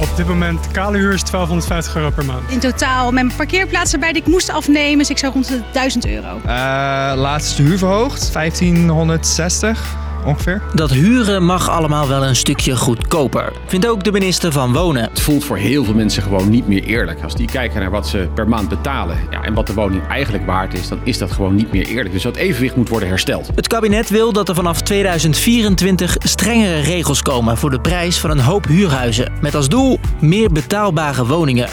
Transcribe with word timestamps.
Op 0.00 0.16
dit 0.16 0.26
moment, 0.26 0.70
kale 0.70 0.96
huur 0.96 1.12
is 1.12 1.22
1250 1.24 1.96
euro 1.96 2.10
per 2.10 2.24
maand. 2.24 2.50
In 2.50 2.58
totaal 2.58 3.04
met 3.04 3.24
mijn 3.24 3.36
parkeerplaats 3.36 3.92
erbij 3.92 4.12
die 4.12 4.22
ik 4.22 4.28
moest 4.28 4.50
afnemen, 4.50 4.98
dus 4.98 5.10
ik 5.10 5.18
zou 5.18 5.32
rond 5.32 5.48
de 5.48 5.60
1000 5.72 6.06
euro. 6.06 6.36
Uh, 6.36 6.42
laatste 7.16 7.62
huur 7.62 7.78
verhoogd, 7.78 8.32
1560 8.32 9.96
ongeveer. 10.28 10.62
Dat 10.74 10.90
huren 10.90 11.44
mag 11.44 11.70
allemaal 11.70 12.08
wel 12.08 12.24
een 12.24 12.36
stukje 12.36 12.76
goedkoper, 12.76 13.52
vindt 13.66 13.86
ook 13.86 14.04
de 14.04 14.12
minister 14.12 14.52
van 14.52 14.72
Wonen. 14.72 15.02
Het 15.02 15.20
voelt 15.20 15.44
voor 15.44 15.56
heel 15.56 15.84
veel 15.84 15.94
mensen 15.94 16.22
gewoon 16.22 16.50
niet 16.50 16.68
meer 16.68 16.82
eerlijk. 16.82 17.22
Als 17.22 17.34
die 17.34 17.46
kijken 17.46 17.80
naar 17.80 17.90
wat 17.90 18.08
ze 18.08 18.28
per 18.34 18.48
maand 18.48 18.68
betalen 18.68 19.18
ja, 19.30 19.42
en 19.42 19.54
wat 19.54 19.66
de 19.66 19.74
woning 19.74 20.06
eigenlijk 20.08 20.46
waard 20.46 20.74
is, 20.74 20.88
dan 20.88 20.98
is 21.04 21.18
dat 21.18 21.32
gewoon 21.32 21.54
niet 21.54 21.72
meer 21.72 21.86
eerlijk. 21.86 22.12
Dus 22.12 22.22
dat 22.22 22.36
evenwicht 22.36 22.76
moet 22.76 22.88
worden 22.88 23.08
hersteld. 23.08 23.50
Het 23.54 23.66
kabinet 23.66 24.10
wil 24.10 24.32
dat 24.32 24.48
er 24.48 24.54
vanaf 24.54 24.82
2024 24.82 26.16
strengere 26.18 26.80
regels 26.80 27.22
komen 27.22 27.58
voor 27.58 27.70
de 27.70 27.80
prijs 27.80 28.18
van 28.18 28.30
een 28.30 28.40
hoop 28.40 28.66
huurhuizen. 28.66 29.32
Met 29.40 29.54
als 29.54 29.68
doel 29.68 29.98
meer 30.20 30.52
betaalbare 30.52 31.26
woningen. 31.26 31.68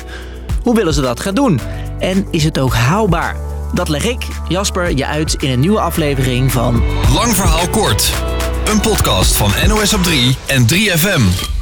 Hoe 0.64 0.76
willen 0.76 0.94
ze 0.94 1.02
dat 1.02 1.20
gaan 1.20 1.36
doen? 1.36 1.60
En 2.00 2.28
is 2.32 2.44
het 2.44 2.60
ook 2.60 2.74
haalbaar? 2.74 3.36
Dat 3.74 3.90
leg 3.90 4.06
ik, 4.06 4.28
Jasper, 4.48 4.96
je 4.96 5.06
uit 5.06 5.34
in 5.34 5.52
een 5.52 5.60
nieuwe 5.60 5.80
aflevering 5.80 6.52
van 6.52 6.84
Lang 7.14 7.36
Verhaal 7.36 7.70
Kort. 7.70 8.35
Een 8.66 8.82
podcast 8.82 9.38
van 9.38 9.52
NOS 9.68 9.94
op 9.94 10.04
3 10.04 10.36
en 10.48 10.66
3FM. 10.74 11.54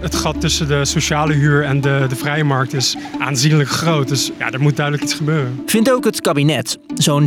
Het 0.00 0.14
gat 0.14 0.40
tussen 0.40 0.68
de 0.68 0.84
sociale 0.84 1.32
huur 1.32 1.64
en 1.64 1.80
de, 1.80 2.06
de 2.08 2.16
vrije 2.16 2.44
markt 2.44 2.72
is 2.72 2.96
aanzienlijk 3.18 3.68
groot. 3.68 4.08
Dus 4.08 4.30
ja, 4.38 4.50
er 4.50 4.60
moet 4.60 4.76
duidelijk 4.76 5.04
iets 5.04 5.14
gebeuren. 5.14 5.62
Vindt 5.66 5.92
ook 5.92 6.04
het 6.04 6.20
kabinet. 6.20 6.78
Zo'n 6.94 7.26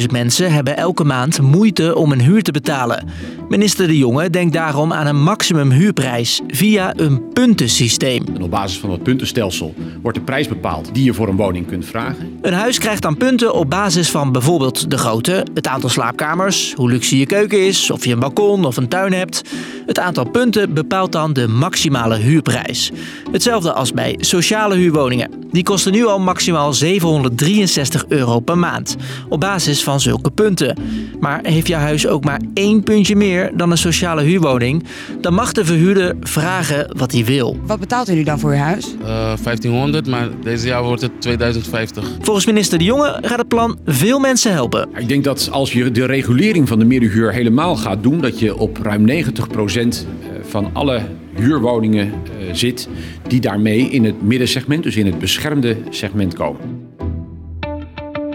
700.000 0.00 0.06
mensen 0.10 0.52
hebben 0.52 0.76
elke 0.76 1.04
maand 1.04 1.40
moeite 1.40 1.94
om 1.94 2.12
een 2.12 2.20
huur 2.20 2.42
te 2.42 2.52
betalen. 2.52 3.08
Minister 3.48 3.86
De 3.86 3.98
Jonge 3.98 4.30
denkt 4.30 4.52
daarom 4.52 4.92
aan 4.92 5.06
een 5.06 5.22
maximum 5.22 5.70
huurprijs 5.70 6.40
via 6.46 6.92
een 6.96 7.28
puntensysteem. 7.32 8.24
En 8.34 8.42
op 8.42 8.50
basis 8.50 8.78
van 8.78 8.90
dat 8.90 9.02
puntenstelsel 9.02 9.74
wordt 10.02 10.18
de 10.18 10.24
prijs 10.24 10.48
bepaald 10.48 10.94
die 10.94 11.04
je 11.04 11.14
voor 11.14 11.28
een 11.28 11.36
woning 11.36 11.66
kunt 11.66 11.86
vragen. 11.86 12.38
Een 12.42 12.52
huis 12.52 12.78
krijgt 12.78 13.02
dan 13.02 13.16
punten 13.16 13.54
op 13.54 13.70
basis 13.70 14.10
van 14.10 14.32
bijvoorbeeld 14.32 14.90
de 14.90 14.98
grootte, 14.98 15.46
het 15.54 15.66
aantal 15.66 15.90
slaapkamers, 15.90 16.72
hoe 16.74 16.90
luxe 16.90 17.18
je 17.18 17.26
keuken 17.26 17.66
is, 17.66 17.90
of 17.90 18.04
je 18.04 18.12
een 18.12 18.18
balkon 18.18 18.64
of 18.64 18.76
een 18.76 18.88
tuin 18.88 19.12
hebt. 19.12 19.42
Het 19.86 19.98
aantal 19.98 20.24
punten 20.24 20.74
bepaalt 20.74 21.12
dan 21.12 21.32
de 21.32 21.48
maximale 21.48 22.16
huurprijs. 22.16 22.90
Hetzelfde 23.32 23.72
als 23.72 23.92
bij 23.92 24.16
sociale 24.20 24.76
huurwoningen. 24.76 25.30
Die 25.50 25.62
kosten 25.62 25.92
nu 25.92 26.06
al 26.06 26.18
maximaal 26.18 26.72
763 26.72 28.04
euro 28.08 28.40
per 28.40 28.58
maand, 28.58 28.96
op 29.28 29.40
basis 29.40 29.82
van 29.82 30.00
zulke 30.00 30.30
punten. 30.30 30.76
Maar 31.20 31.40
heeft 31.42 31.66
jouw 31.66 31.80
huis 31.80 32.06
ook 32.06 32.24
maar 32.24 32.40
één 32.54 32.82
puntje 32.82 33.16
meer 33.16 33.50
dan 33.56 33.70
een 33.70 33.78
sociale 33.78 34.22
huurwoning, 34.22 34.84
dan 35.20 35.34
mag 35.34 35.52
de 35.52 35.64
verhuurder 35.64 36.16
vragen 36.20 36.96
wat 36.96 37.12
hij 37.12 37.24
wil. 37.24 37.56
Wat 37.66 37.80
betaalt 37.80 38.08
u 38.08 38.14
nu 38.14 38.22
dan 38.22 38.38
voor 38.38 38.50
uw 38.50 38.56
huis? 38.56 38.94
Uh, 39.00 39.06
1500, 39.06 40.06
maar 40.06 40.28
deze 40.42 40.66
jaar 40.66 40.82
wordt 40.82 41.02
het 41.02 41.20
2050. 41.20 42.04
Volgens 42.20 42.46
minister 42.46 42.78
De 42.78 42.84
Jonge 42.84 43.18
gaat 43.22 43.38
het 43.38 43.48
plan 43.48 43.78
veel 43.86 44.18
mensen 44.18 44.52
helpen. 44.52 44.88
Ik 44.96 45.08
denk 45.08 45.24
dat 45.24 45.48
als 45.50 45.72
je 45.72 45.90
de 45.90 46.04
regulering 46.04 46.68
van 46.68 46.78
de 46.78 46.84
middenhuur 46.84 47.32
helemaal 47.32 47.76
gaat 47.76 48.02
doen, 48.02 48.20
dat 48.20 48.38
je 48.38 48.56
op 48.56 48.78
ruim 48.82 49.06
90% 49.08 50.06
van 50.42 50.70
alle 50.72 51.02
huurwoningen 51.38 52.06
uh, 52.06 52.52
zit 52.52 52.88
die 53.26 53.40
daarmee 53.40 53.90
in 53.90 54.04
het 54.04 54.22
middensegment, 54.22 54.82
dus 54.82 54.96
in 54.96 55.06
het 55.06 55.18
beschermde 55.18 55.76
segment 55.90 56.34
komen. 56.34 56.86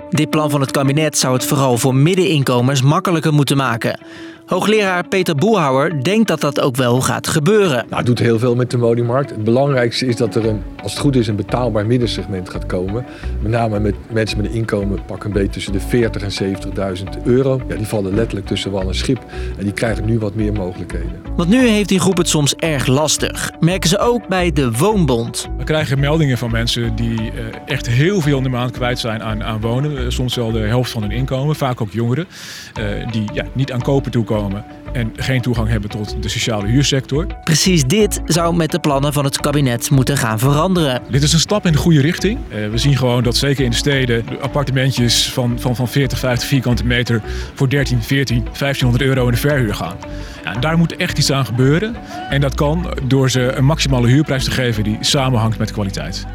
Dit 0.10 0.30
plan 0.30 0.50
van 0.50 0.62
het 0.62 0.72
kabinet 0.72 1.18
zou 1.18 1.34
het 1.34 1.46
vooral 1.46 1.78
voor 1.78 1.96
middeninkomens 1.96 2.82
makkelijker 2.82 3.34
moeten 3.34 3.58
maken. 3.58 4.00
Hoogleraar 4.54 5.08
Peter 5.08 5.36
Boelhouwer 5.36 6.04
denkt 6.04 6.28
dat 6.28 6.42
dat 6.42 6.62
ook 6.62 6.76
wel 6.76 7.02
gaat 7.02 7.28
gebeuren. 7.28 7.86
Nou, 7.86 7.96
het 7.96 8.06
doet 8.06 8.20
heel 8.20 8.40
veel 8.40 8.56
met 8.56 8.72
de 8.72 8.78
woningmarkt. 8.78 9.30
Het 9.30 9.44
belangrijkste 9.44 10.06
is 10.06 10.16
dat 10.16 10.36
er, 10.36 10.46
een, 10.46 10.64
als 10.82 10.92
het 10.92 11.02
goed 11.02 11.16
is, 11.16 11.28
een 11.28 11.36
betaalbaar 11.36 11.86
middensegment 11.86 12.50
gaat 12.50 12.66
komen. 12.66 13.06
Met 13.42 13.52
name 13.52 13.80
met 13.80 13.96
mensen 14.12 14.38
met 14.38 14.46
een 14.46 14.54
inkomen 14.54 15.06
pak 15.06 15.24
een 15.24 15.32
beetje 15.32 15.50
tussen 15.50 15.74
de 15.74 15.80
40 15.80 16.22
en 16.22 16.56
70.000 16.98 17.24
euro. 17.24 17.62
Ja, 17.68 17.76
die 17.76 17.88
vallen 17.88 18.16
letterlijk 18.16 18.48
tussen 18.48 18.72
wal 18.72 18.88
en 18.88 18.96
schip. 18.96 19.20
En 19.58 19.64
die 19.64 19.74
krijgen 19.74 20.06
nu 20.06 20.20
wat 20.20 20.36
meer 20.36 20.54
mogelijkheden. 20.54 21.22
Want 21.36 21.50
nu 21.50 21.68
heeft 21.68 21.90
die 21.90 22.00
groep 22.00 22.18
het 22.18 22.30
soms 22.30 22.56
erg 22.56 22.88
lastig. 22.88 23.52
Merken 23.60 23.90
ze 23.90 24.00
ook 24.00 24.28
bij 24.28 24.52
de 24.52 24.72
Woonbond. 24.72 25.50
We 25.58 25.64
krijgen 25.64 26.00
meldingen 26.00 26.38
van 26.38 26.52
mensen 26.52 26.96
die 26.96 27.32
echt 27.66 27.88
heel 27.88 28.22
veel 28.22 28.38
in 28.38 28.44
de 28.44 28.50
maand 28.50 28.72
kwijt 28.72 29.00
zijn 29.00 29.24
aan, 29.24 29.44
aan 29.44 29.62
wonen. 29.62 30.12
Soms 30.12 30.36
wel 30.36 30.52
de 30.52 30.60
helft 30.60 30.92
van 30.92 31.02
hun 31.02 31.12
inkomen, 31.12 31.56
vaak 31.56 31.82
ook 31.82 31.92
jongeren. 31.92 32.28
Die 33.12 33.30
ja, 33.34 33.46
niet 33.54 33.72
aan 33.72 33.82
kopen 33.82 34.12
toekomen 34.12 34.43
en 34.94 35.14
geen 35.16 35.42
toegang 35.42 35.70
hebben 35.70 35.90
tot 35.90 36.16
de 36.24 36.30
sociale 36.30 36.68
huursector. 36.68 37.28
Precies 37.44 37.84
dit 37.84 38.22
zou 38.26 38.56
met 38.56 38.72
de 38.72 38.80
plannen 38.80 39.14
van 39.14 39.24
het 39.24 39.38
kabinet 39.38 39.90
moeten 39.90 40.18
gaan 40.18 40.40
veranderen. 40.40 41.02
Dit 41.10 41.24
is 41.24 41.34
een 41.34 41.40
stap 41.40 41.66
in 41.66 41.72
de 41.72 41.78
goede 41.78 42.02
richting. 42.02 42.40
Uh, 42.50 42.70
we 42.70 42.78
zien 42.78 42.98
gewoon 42.98 43.24
dat 43.24 43.36
zeker 43.36 43.64
in 43.64 43.70
de 43.70 43.76
steden 43.76 44.26
de 44.26 44.40
appartementjes 44.40 45.32
van, 45.32 45.60
van, 45.60 45.76
van 45.76 45.88
40, 45.88 46.20
50 46.20 46.48
vierkante 46.48 46.86
meter 46.86 47.22
voor 47.54 47.70
13, 47.70 48.02
14, 48.02 48.44
1500 48.44 49.04
euro 49.04 49.26
in 49.26 49.32
de 49.32 49.40
verhuur 49.40 49.76
gaan. 49.76 49.96
Ja, 50.44 50.54
daar 50.54 50.78
moet 50.78 50.96
echt 50.96 51.18
iets 51.18 51.32
aan 51.32 51.46
gebeuren. 51.46 51.96
En 52.30 52.42
dat 52.42 52.56
kan 52.56 52.98
door 53.08 53.30
ze 53.30 53.42
een 53.42 53.66
maximale 53.66 54.08
huurprijs 54.08 54.44
te 54.44 54.52
geven 54.52 54.84
die 54.84 54.98
samenhangt 55.02 55.58
met 55.58 55.72
kwaliteit. 55.72 56.26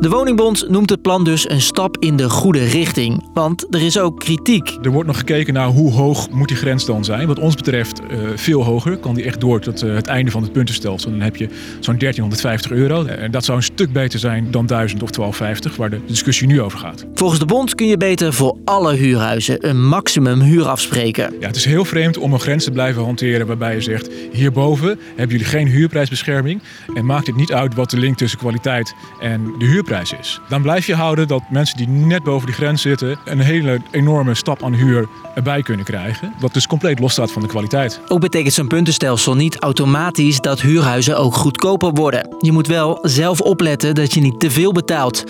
De 0.00 0.08
Woningbond 0.08 0.68
noemt 0.68 0.90
het 0.90 1.02
plan 1.02 1.24
dus 1.24 1.50
een 1.50 1.60
stap 1.60 1.96
in 1.98 2.16
de 2.16 2.30
goede 2.30 2.64
richting. 2.64 3.28
Want 3.34 3.74
er 3.74 3.82
is 3.82 3.98
ook 3.98 4.18
kritiek. 4.18 4.78
Er 4.82 4.90
wordt 4.90 5.06
nog 5.06 5.18
gekeken 5.18 5.54
naar 5.54 5.66
hoe 5.66 5.92
hoog 5.92 6.30
moet 6.30 6.48
die 6.48 6.56
grens 6.56 6.84
dan 6.84 7.04
zijn. 7.04 7.26
Wat 7.26 7.38
ons 7.38 7.54
betreft 7.54 8.00
uh, 8.00 8.18
veel 8.34 8.64
hoger. 8.64 8.96
Kan 8.96 9.14
die 9.14 9.24
echt 9.24 9.40
door 9.40 9.60
tot 9.60 9.84
uh, 9.84 9.94
het 9.94 10.06
einde 10.06 10.30
van 10.30 10.42
het 10.42 10.52
puntenstelsel. 10.52 11.10
Dan 11.10 11.20
heb 11.20 11.36
je 11.36 11.48
zo'n 11.80 11.98
1350 11.98 12.70
euro. 12.70 13.04
En 13.04 13.30
dat 13.30 13.44
zou 13.44 13.56
een 13.56 13.64
stuk 13.64 13.92
beter 13.92 14.18
zijn 14.18 14.50
dan 14.50 14.66
1000 14.66 15.02
of 15.02 15.10
1250, 15.10 15.76
waar 15.76 15.90
de 15.90 16.00
discussie 16.06 16.46
nu 16.46 16.62
over 16.62 16.78
gaat. 16.78 17.06
Volgens 17.14 17.40
de 17.40 17.46
bond 17.46 17.74
kun 17.74 17.86
je 17.86 17.96
beter 17.96 18.32
voor 18.32 18.56
alle 18.64 18.94
huurhuizen 18.94 19.68
een 19.68 19.88
maximum 19.88 20.40
huur 20.40 20.66
afspreken. 20.66 21.34
Ja, 21.40 21.46
het 21.46 21.56
is 21.56 21.64
heel 21.64 21.84
vreemd 21.84 22.18
om 22.18 22.32
een 22.32 22.40
grens 22.40 22.64
te 22.64 22.70
blijven 22.70 23.02
hanteren 23.02 23.46
waarbij 23.46 23.74
je 23.74 23.80
zegt... 23.80 24.10
hierboven 24.32 24.98
hebben 25.08 25.36
jullie 25.36 25.52
geen 25.52 25.66
huurprijsbescherming. 25.66 26.62
En 26.94 27.06
maakt 27.06 27.26
het 27.26 27.36
niet 27.36 27.52
uit 27.52 27.74
wat 27.74 27.90
de 27.90 27.98
link 27.98 28.16
tussen 28.16 28.38
kwaliteit 28.38 28.94
en 29.20 29.54
de 29.58 29.64
huurprijs 29.64 29.86
is. 29.90 30.40
Dan 30.48 30.62
blijf 30.62 30.86
je 30.86 30.94
houden 30.94 31.28
dat 31.28 31.42
mensen 31.50 31.76
die 31.76 31.88
net 31.88 32.22
boven 32.22 32.46
die 32.46 32.54
grens 32.54 32.82
zitten 32.82 33.18
een 33.24 33.40
hele 33.40 33.80
enorme 33.90 34.34
stap 34.34 34.62
aan 34.62 34.74
huur 34.74 35.08
erbij 35.34 35.62
kunnen 35.62 35.84
krijgen. 35.84 36.32
Wat 36.40 36.54
dus 36.54 36.66
compleet 36.66 36.98
losstaat 36.98 37.32
van 37.32 37.42
de 37.42 37.48
kwaliteit. 37.48 38.00
Ook 38.08 38.20
betekent 38.20 38.54
zo'n 38.54 38.66
puntenstelsel 38.66 39.34
niet 39.34 39.58
automatisch 39.58 40.40
dat 40.40 40.60
huurhuizen 40.60 41.18
ook 41.18 41.34
goedkoper 41.34 41.92
worden. 41.92 42.36
Je 42.40 42.52
moet 42.52 42.66
wel 42.66 42.98
zelf 43.02 43.40
opletten 43.40 43.94
dat 43.94 44.14
je 44.14 44.20
niet 44.20 44.40
te 44.40 44.50
veel 44.50 44.72
betaalt. 44.72 45.24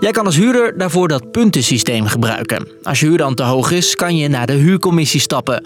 Jij 0.00 0.10
kan 0.10 0.26
als 0.26 0.36
huurder 0.36 0.78
daarvoor 0.78 1.08
dat 1.08 1.30
puntensysteem 1.30 2.06
gebruiken. 2.06 2.68
Als 2.82 3.00
je 3.00 3.06
huur 3.06 3.18
dan 3.18 3.34
te 3.34 3.42
hoog 3.42 3.70
is, 3.70 3.94
kan 3.94 4.16
je 4.16 4.28
naar 4.28 4.46
de 4.46 4.52
huurcommissie 4.52 5.20
stappen 5.20 5.62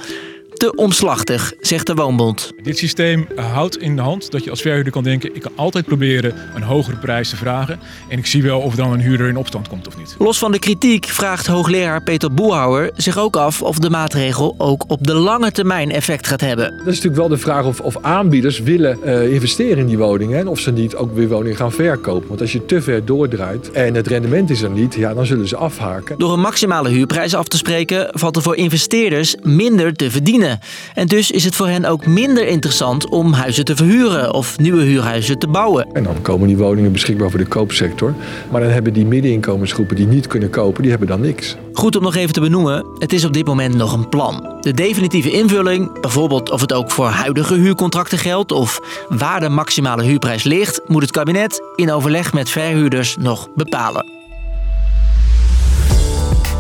te 0.64 0.74
omslachtig, 0.74 1.52
zegt 1.60 1.86
de 1.86 1.94
Woonbond. 1.94 2.52
Dit 2.62 2.78
systeem 2.78 3.26
houdt 3.36 3.78
in 3.78 3.96
de 3.96 4.02
hand 4.02 4.30
dat 4.30 4.44
je 4.44 4.50
als 4.50 4.60
verhuurder 4.60 4.92
kan 4.92 5.02
denken... 5.02 5.34
ik 5.34 5.40
kan 5.40 5.52
altijd 5.54 5.84
proberen 5.84 6.34
een 6.54 6.62
hogere 6.62 6.96
prijs 6.96 7.28
te 7.28 7.36
vragen... 7.36 7.78
en 8.08 8.18
ik 8.18 8.26
zie 8.26 8.42
wel 8.42 8.60
of 8.60 8.74
dan 8.74 8.92
een 8.92 9.00
huurder 9.00 9.28
in 9.28 9.36
opstand 9.36 9.68
komt 9.68 9.86
of 9.86 9.96
niet. 9.98 10.14
Los 10.18 10.38
van 10.38 10.52
de 10.52 10.58
kritiek 10.58 11.04
vraagt 11.04 11.46
hoogleraar 11.46 12.02
Peter 12.02 12.34
Boelhouwer 12.34 12.90
zich 12.96 13.18
ook 13.18 13.36
af... 13.36 13.62
of 13.62 13.78
de 13.78 13.90
maatregel 13.90 14.54
ook 14.58 14.84
op 14.90 15.06
de 15.06 15.14
lange 15.14 15.52
termijn 15.52 15.90
effect 15.90 16.26
gaat 16.26 16.40
hebben. 16.40 16.70
Dat 16.70 16.78
is 16.78 16.84
natuurlijk 16.84 17.16
wel 17.16 17.28
de 17.28 17.38
vraag 17.38 17.64
of, 17.64 17.80
of 17.80 17.96
aanbieders 18.00 18.60
willen 18.60 18.98
uh, 19.04 19.32
investeren 19.32 19.78
in 19.78 19.86
die 19.86 19.98
woningen... 19.98 20.38
en 20.38 20.48
of 20.48 20.58
ze 20.58 20.72
niet 20.72 20.94
ook 20.94 21.14
weer 21.14 21.28
woningen 21.28 21.56
gaan 21.56 21.72
verkopen. 21.72 22.28
Want 22.28 22.40
als 22.40 22.52
je 22.52 22.66
te 22.66 22.82
ver 22.82 23.04
doordraait 23.04 23.70
en 23.70 23.94
het 23.94 24.06
rendement 24.06 24.50
is 24.50 24.62
er 24.62 24.70
niet... 24.70 24.94
ja, 24.94 25.14
dan 25.14 25.26
zullen 25.26 25.48
ze 25.48 25.56
afhaken. 25.56 26.18
Door 26.18 26.32
een 26.32 26.40
maximale 26.40 26.88
huurprijs 26.88 27.34
af 27.34 27.48
te 27.48 27.56
spreken... 27.56 28.08
valt 28.12 28.36
er 28.36 28.42
voor 28.42 28.56
investeerders 28.56 29.36
minder 29.42 29.94
te 29.94 30.10
verdienen. 30.10 30.53
En 30.94 31.06
dus 31.06 31.30
is 31.30 31.44
het 31.44 31.54
voor 31.54 31.68
hen 31.68 31.84
ook 31.84 32.06
minder 32.06 32.46
interessant 32.46 33.08
om 33.08 33.32
huizen 33.32 33.64
te 33.64 33.76
verhuren 33.76 34.34
of 34.34 34.58
nieuwe 34.58 34.82
huurhuizen 34.82 35.38
te 35.38 35.48
bouwen. 35.48 35.86
En 35.92 36.02
dan 36.02 36.22
komen 36.22 36.46
die 36.46 36.56
woningen 36.56 36.92
beschikbaar 36.92 37.30
voor 37.30 37.38
de 37.38 37.46
koopsector. 37.46 38.14
Maar 38.50 38.60
dan 38.60 38.70
hebben 38.70 38.92
die 38.92 39.06
middeninkomensgroepen 39.06 39.96
die 39.96 40.06
niet 40.06 40.26
kunnen 40.26 40.50
kopen, 40.50 40.82
die 40.82 40.90
hebben 40.90 41.08
dan 41.08 41.20
niks. 41.20 41.56
Goed 41.72 41.96
om 41.96 42.02
nog 42.02 42.14
even 42.14 42.32
te 42.32 42.40
benoemen, 42.40 42.86
het 42.98 43.12
is 43.12 43.24
op 43.24 43.32
dit 43.32 43.46
moment 43.46 43.74
nog 43.74 43.92
een 43.92 44.08
plan. 44.08 44.56
De 44.60 44.72
definitieve 44.72 45.30
invulling, 45.30 46.00
bijvoorbeeld 46.00 46.50
of 46.50 46.60
het 46.60 46.72
ook 46.72 46.90
voor 46.90 47.06
huidige 47.06 47.54
huurcontracten 47.54 48.18
geldt 48.18 48.52
of 48.52 48.80
waar 49.08 49.40
de 49.40 49.48
maximale 49.48 50.02
huurprijs 50.02 50.42
ligt, 50.42 50.80
moet 50.86 51.02
het 51.02 51.10
kabinet 51.10 51.62
in 51.76 51.92
overleg 51.92 52.32
met 52.32 52.50
verhuurders 52.50 53.16
nog 53.20 53.48
bepalen. 53.54 54.12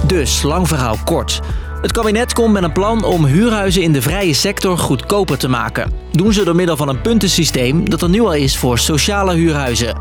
Dus, 0.06 0.42
lang 0.42 0.68
verhaal 0.68 0.96
kort. 1.04 1.40
Het 1.84 1.92
kabinet 1.92 2.32
komt 2.32 2.52
met 2.52 2.62
een 2.62 2.72
plan 2.72 3.04
om 3.04 3.24
huurhuizen 3.24 3.82
in 3.82 3.92
de 3.92 4.02
vrije 4.02 4.34
sector 4.34 4.78
goedkoper 4.78 5.38
te 5.38 5.48
maken. 5.48 5.90
Doen 6.12 6.32
ze 6.32 6.44
door 6.44 6.54
middel 6.54 6.76
van 6.76 6.88
een 6.88 7.00
puntensysteem 7.00 7.88
dat 7.88 8.02
er 8.02 8.08
nu 8.08 8.20
al 8.20 8.34
is 8.34 8.56
voor 8.56 8.78
sociale 8.78 9.34
huurhuizen. 9.34 9.96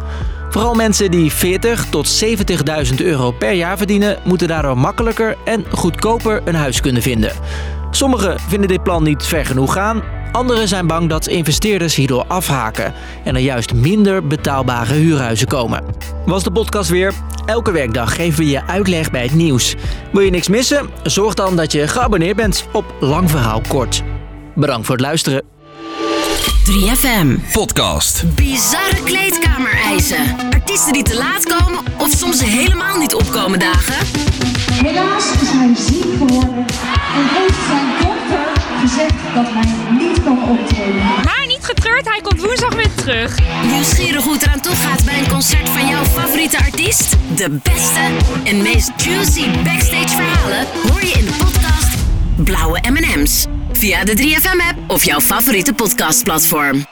Vooral 0.50 0.74
mensen 0.74 1.12
die 1.12 1.31
40 1.31 1.85
tot 1.89 2.24
70.000 2.91 2.95
euro 2.95 3.31
per 3.31 3.51
jaar 3.51 3.77
verdienen, 3.77 4.18
moeten 4.24 4.47
daardoor 4.47 4.77
makkelijker 4.77 5.38
en 5.45 5.65
goedkoper 5.71 6.41
een 6.45 6.56
huis 6.56 6.81
kunnen 6.81 7.01
vinden. 7.01 7.31
Sommigen 7.91 8.39
vinden 8.39 8.68
dit 8.68 8.83
plan 8.83 9.03
niet 9.03 9.25
ver 9.25 9.45
genoeg 9.45 9.74
gaan, 9.74 10.03
Anderen 10.33 10.68
zijn 10.68 10.88
bang 10.88 11.09
dat 11.09 11.27
investeerders 11.27 11.95
hierdoor 11.95 12.25
afhaken 12.27 12.94
en 13.24 13.35
er 13.35 13.41
juist 13.41 13.74
minder 13.74 14.27
betaalbare 14.27 14.94
huurhuizen 14.94 15.47
komen. 15.47 15.83
Was 16.25 16.44
de 16.44 16.51
podcast 16.51 16.89
weer? 16.89 17.13
Elke 17.45 17.72
werkdag 17.72 18.16
geven 18.16 18.40
we 18.40 18.50
je 18.50 18.66
uitleg 18.68 19.12
bij 19.12 19.24
het 19.24 19.34
nieuws. 19.34 19.75
Wil 20.12 20.22
je 20.22 20.31
niks 20.31 20.48
missen? 20.48 20.90
Zorg 21.04 21.34
dan 21.34 21.56
dat 21.56 21.72
je 21.72 21.88
geabonneerd 21.88 22.36
bent 22.36 22.68
op 22.72 22.86
Lang 23.00 23.30
Verhaal 23.30 23.62
Kort. 23.68 24.04
Bedankt 24.56 24.86
voor 24.86 24.95
het 24.95 25.04
luisteren. 25.04 25.44
3FM 26.72 27.51
Podcast. 27.51 28.24
Bizarre 28.36 29.04
kleedkamereisen. 29.04 30.38
Artiesten 30.54 30.94
die 30.94 31.04
te 31.04 31.18
laat 31.18 31.44
komen 31.44 31.80
of 31.98 32.10
soms 32.10 32.44
helemaal 32.44 32.98
niet 32.98 33.13
opkomen 33.16 33.60
dagen. 33.60 34.07
Helaas 34.72 35.31
is 35.42 35.50
hij 35.50 35.75
ziek 35.75 36.18
geworden 36.18 36.66
en 37.16 37.25
heeft 37.36 37.66
zijn 37.68 37.88
dokter 38.01 38.62
gezegd 38.81 39.36
dat 39.36 39.45
hij 39.48 39.98
niet 39.98 40.24
kan 40.24 40.50
optreden. 40.50 41.24
Maar 41.24 41.44
niet 41.48 41.66
getreurd, 41.66 42.10
hij 42.10 42.22
komt 42.22 42.42
woensdag 42.42 42.75
weer 42.75 42.94
terug. 42.95 43.38
Nieuwsgierig 43.72 44.24
hoe 44.24 44.34
het 44.34 44.42
eraan 44.42 44.62
toe 44.62 44.75
gaat 44.75 45.06
bij 45.06 45.23
favoriete 46.50 46.72
artiest? 46.72 47.16
De 47.36 47.60
beste 47.63 48.00
en 48.44 48.62
meest 48.62 48.92
juicy 48.98 49.50
backstage 49.63 50.07
verhalen 50.07 50.68
hoor 50.90 51.01
je 51.01 51.13
in 51.18 51.25
de 51.25 51.31
podcast 51.38 51.98
Blauwe 52.36 52.80
M&M's. 52.90 53.45
Via 53.72 54.04
de 54.04 54.18
3FM 54.18 54.60
app 54.69 54.92
of 54.92 55.04
jouw 55.04 55.19
favoriete 55.19 55.74
podcastplatform. 55.74 56.86